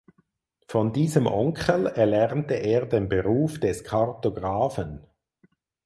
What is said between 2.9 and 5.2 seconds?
Beruf des Kartografen.